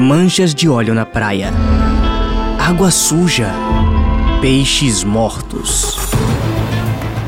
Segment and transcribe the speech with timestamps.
[0.00, 1.52] manchas de óleo na praia,
[2.58, 3.50] água suja,
[4.40, 5.98] peixes mortos.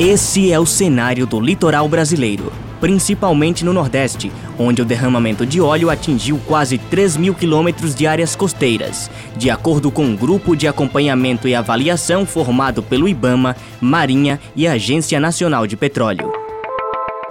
[0.01, 2.51] Esse é o cenário do litoral brasileiro,
[2.81, 8.35] principalmente no Nordeste, onde o derramamento de óleo atingiu quase 3 mil quilômetros de áreas
[8.35, 14.67] costeiras, de acordo com um grupo de acompanhamento e avaliação formado pelo IBAMA, Marinha e
[14.67, 16.42] Agência Nacional de Petróleo.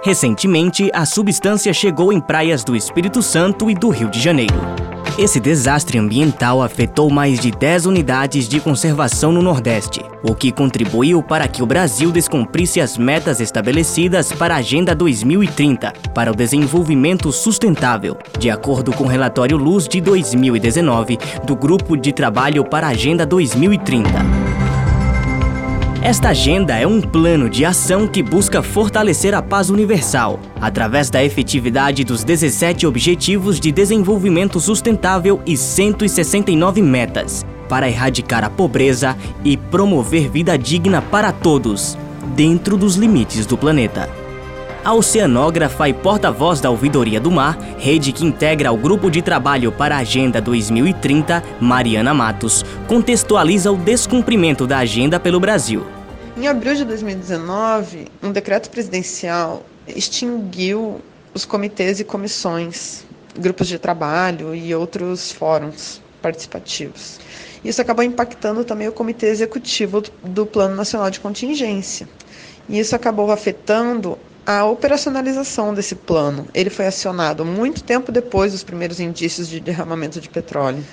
[0.04, 4.60] Recentemente, a substância chegou em praias do Espírito Santo e do Rio de Janeiro.
[5.16, 11.22] Esse desastre ambiental afetou mais de 10 unidades de conservação no Nordeste, o que contribuiu
[11.22, 17.30] para que o Brasil descumprisse as metas estabelecidas para a Agenda 2030 para o desenvolvimento
[17.30, 22.90] sustentável, de acordo com o relatório Luz de 2019 do Grupo de Trabalho para a
[22.90, 24.41] Agenda 2030.
[26.02, 31.22] Esta agenda é um plano de ação que busca fortalecer a paz universal, através da
[31.22, 39.56] efetividade dos 17 Objetivos de Desenvolvimento Sustentável e 169 metas, para erradicar a pobreza e
[39.56, 41.96] promover vida digna para todos,
[42.34, 44.21] dentro dos limites do planeta.
[44.84, 49.70] A oceanógrafa e porta-voz da Ouvidoria do Mar, rede que integra o Grupo de Trabalho
[49.70, 55.86] para a Agenda 2030, Mariana Matos, contextualiza o descumprimento da agenda pelo Brasil.
[56.36, 61.00] Em abril de 2019, um decreto presidencial extinguiu
[61.32, 63.04] os comitês e comissões,
[63.38, 67.20] grupos de trabalho e outros fóruns participativos.
[67.64, 72.08] Isso acabou impactando também o Comitê Executivo do Plano Nacional de Contingência.
[72.68, 76.46] E isso acabou afetando a operacionalização desse plano.
[76.52, 80.84] Ele foi acionado muito tempo depois dos primeiros indícios de derramamento de petróleo.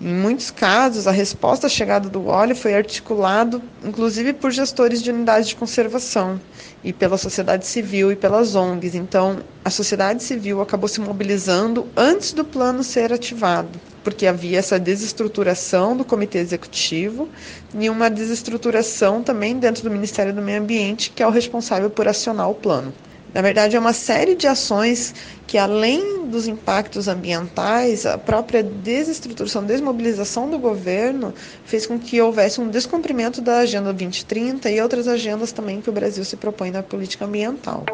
[0.00, 5.10] Em muitos casos, a resposta à chegada do óleo foi articulado, inclusive por gestores de
[5.10, 6.40] unidades de conservação
[6.82, 8.96] e pela sociedade civil e pelas ONGs.
[8.96, 14.80] Então, a sociedade civil acabou se mobilizando antes do plano ser ativado, porque havia essa
[14.80, 17.28] desestruturação do comitê executivo
[17.72, 22.08] e uma desestruturação também dentro do Ministério do Meio Ambiente, que é o responsável por
[22.08, 22.92] acionar o plano.
[23.34, 25.12] Na verdade, é uma série de ações
[25.44, 31.34] que, além dos impactos ambientais, a própria desestruturação, desmobilização do governo
[31.64, 35.92] fez com que houvesse um descumprimento da Agenda 2030 e outras agendas também que o
[35.92, 37.84] Brasil se propõe na política ambiental.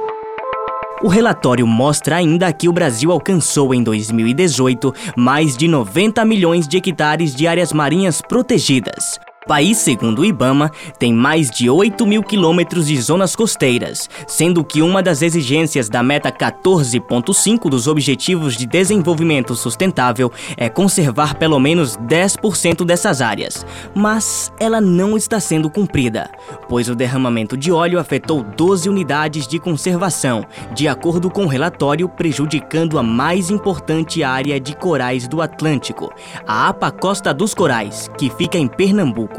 [1.03, 6.77] O relatório mostra ainda que o Brasil alcançou em 2018 mais de 90 milhões de
[6.77, 12.87] hectares de áreas marinhas protegidas, país, segundo o IBAMA, tem mais de 8 mil quilômetros
[12.87, 19.55] de zonas costeiras, sendo que uma das exigências da meta 14.5 dos Objetivos de Desenvolvimento
[19.55, 23.65] Sustentável é conservar pelo menos 10% dessas áreas.
[23.95, 26.31] Mas ela não está sendo cumprida,
[26.69, 32.09] pois o derramamento de óleo afetou 12 unidades de conservação, de acordo com o relatório,
[32.09, 36.13] prejudicando a mais importante área de corais do Atlântico,
[36.47, 39.30] a APA Costa dos Corais, que fica em Pernambuco.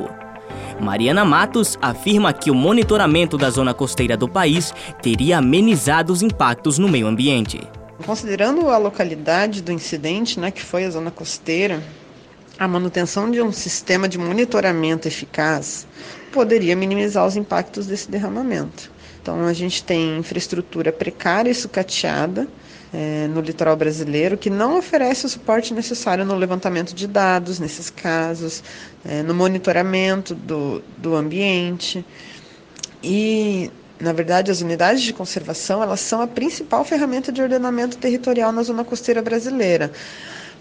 [0.81, 6.79] Mariana Matos afirma que o monitoramento da zona costeira do país teria amenizado os impactos
[6.79, 7.61] no meio ambiente.
[8.03, 11.83] Considerando a localidade do incidente, né, que foi a zona costeira,
[12.57, 15.85] a manutenção de um sistema de monitoramento eficaz
[16.31, 18.91] poderia minimizar os impactos desse derramamento.
[19.21, 22.47] Então, a gente tem infraestrutura precária e sucateada,
[22.93, 27.89] é, no litoral brasileiro que não oferece o suporte necessário no levantamento de dados nesses
[27.89, 28.63] casos,
[29.05, 32.05] é, no monitoramento do, do ambiente.
[33.03, 38.51] E, na verdade, as unidades de conservação elas são a principal ferramenta de ordenamento territorial
[38.51, 39.91] na zona costeira brasileira.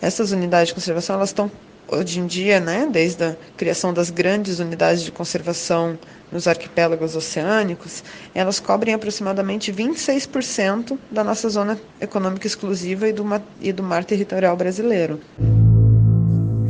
[0.00, 1.50] Essas unidades de conservação elas estão
[1.88, 5.98] hoje em dia, né, desde a criação das grandes unidades de conservação
[6.30, 8.04] nos arquipélagos oceânicos,
[8.34, 13.24] elas cobrem aproximadamente 26% da nossa zona econômica exclusiva e do,
[13.60, 15.20] e do mar territorial brasileiro.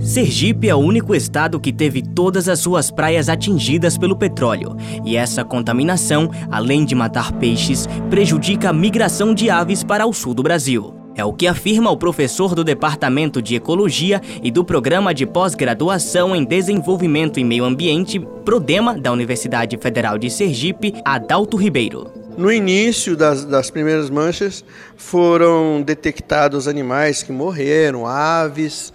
[0.03, 5.15] Sergipe é o único estado que teve todas as suas praias atingidas pelo petróleo, e
[5.15, 10.43] essa contaminação, além de matar peixes, prejudica a migração de aves para o sul do
[10.43, 11.00] Brasil.
[11.15, 16.35] É o que afirma o professor do Departamento de Ecologia e do Programa de Pós-Graduação
[16.35, 22.11] em Desenvolvimento e Meio Ambiente, PRODEMA, da Universidade Federal de Sergipe, Adalto Ribeiro.
[22.39, 24.65] No início das, das primeiras manchas,
[24.97, 28.93] foram detectados animais que morreram, aves,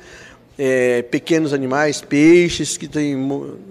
[0.58, 3.16] é, pequenos animais, peixes que tem,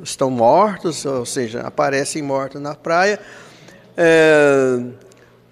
[0.02, 3.18] estão mortos, ou seja, aparecem mortos na praia.
[3.96, 4.80] É,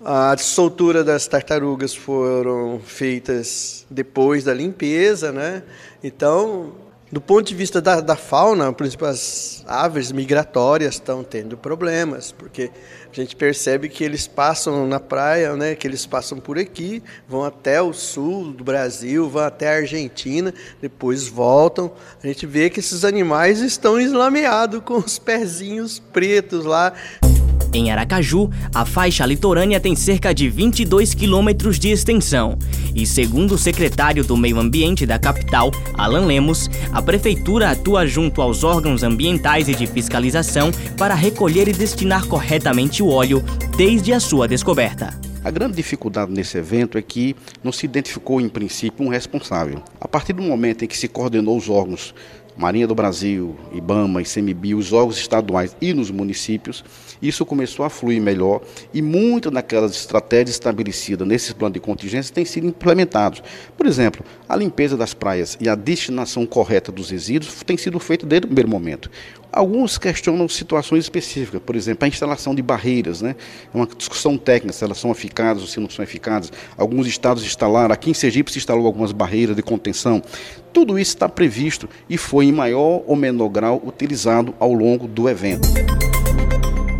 [0.04, 5.62] a soltura das tartarugas foram feitas depois da limpeza, né?
[6.02, 6.72] Então,
[7.12, 8.75] Do ponto de vista da, da fauna,
[9.06, 12.70] as aves migratórias estão tendo problemas, porque
[13.10, 17.44] a gente percebe que eles passam na praia, né, que eles passam por aqui, vão
[17.44, 21.93] até o sul do Brasil, vão até a Argentina, depois voltam.
[22.25, 26.94] A gente vê que esses animais estão eslameados com os pezinhos pretos lá.
[27.75, 32.59] Em Aracaju, a faixa litorânea tem cerca de 22 quilômetros de extensão.
[32.95, 38.43] E segundo o secretário do Meio Ambiente da capital, Alan Lemos, a prefeitura atua junto
[38.43, 43.43] aos órgãos ambientais e de fiscalização para recolher e destinar corretamente o óleo
[43.75, 45.19] desde a sua descoberta.
[45.43, 47.35] A grande dificuldade nesse evento é que
[47.65, 49.83] não se identificou, em princípio, um responsável.
[49.99, 52.15] A partir do momento em que se coordenou os órgãos
[52.56, 56.84] Marinha do Brasil, IBAMA, ICMBio, os órgãos estaduais e nos municípios,
[57.20, 58.60] isso começou a fluir melhor
[58.93, 63.43] e muitas daquelas estratégias estabelecidas nesses planos de contingência têm sido implementados.
[63.76, 68.26] Por exemplo, a limpeza das praias e a destinação correta dos resíduos tem sido feita
[68.26, 69.10] desde o primeiro momento.
[69.52, 73.37] Alguns questionam situações específicas, por exemplo, a instalação de barreiras, né?
[73.72, 76.50] É uma discussão técnica se elas são eficazes ou se não são eficazes.
[76.75, 80.22] Alguns estados instalaram, aqui em Sergipe se instalou algumas barreiras de contenção.
[80.73, 85.29] Tudo isso está previsto e foi em maior ou menor grau utilizado ao longo do
[85.29, 85.69] evento.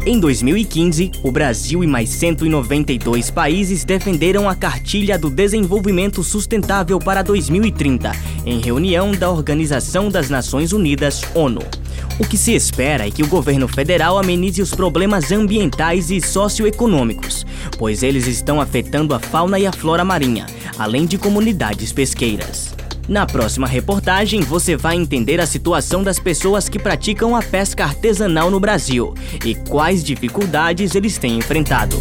[0.05, 7.23] Em 2015, o Brasil e mais 192 países defenderam a Cartilha do Desenvolvimento Sustentável para
[7.23, 8.11] 2030,
[8.45, 11.63] em reunião da Organização das Nações Unidas, ONU.
[12.19, 17.47] O que se espera é que o governo federal amenize os problemas ambientais e socioeconômicos,
[17.79, 20.47] pois eles estão afetando a fauna e a flora marinha,
[20.77, 22.72] além de comunidades pesqueiras.
[23.13, 28.51] Na próxima reportagem, você vai entender a situação das pessoas que praticam a pesca artesanal
[28.51, 29.13] no Brasil
[29.45, 31.95] e quais dificuldades eles têm enfrentado.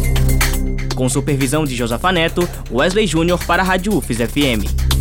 [0.96, 4.91] Com supervisão de Josafa Neto, Wesley Júnior para a Rádio UFES FM.